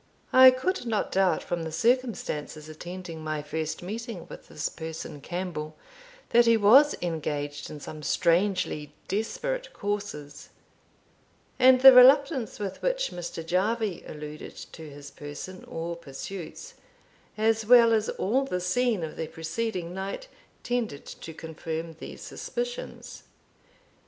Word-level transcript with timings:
I 0.33 0.49
could 0.49 0.87
not 0.87 1.11
doubt, 1.11 1.43
from 1.43 1.61
the 1.61 1.71
circumstances 1.71 2.67
attending 2.67 3.23
my 3.23 3.43
first 3.43 3.83
meeting 3.83 4.25
with 4.27 4.47
this 4.47 4.67
person 4.67 5.21
Campbell, 5.21 5.77
that 6.29 6.47
he 6.47 6.57
was 6.57 6.95
engaged 7.03 7.69
in 7.69 7.79
some 7.79 8.01
strangely 8.01 8.95
desperate 9.07 9.71
courses; 9.73 10.49
and 11.59 11.81
the 11.81 11.93
reluctance 11.93 12.57
with 12.57 12.81
which 12.81 13.11
Mr. 13.11 13.45
Jarvie 13.45 14.03
alluded 14.07 14.55
to 14.71 14.89
his 14.89 15.11
person 15.11 15.63
or 15.65 15.95
pursuits, 15.95 16.73
as 17.37 17.67
well 17.67 17.93
as 17.93 18.09
all 18.09 18.43
the 18.43 18.59
scene 18.59 19.03
of 19.03 19.17
the 19.17 19.27
preceding 19.27 19.93
night, 19.93 20.27
tended 20.63 21.05
to 21.05 21.31
confirm 21.31 21.93
these 21.99 22.23
suspicions. 22.23 23.21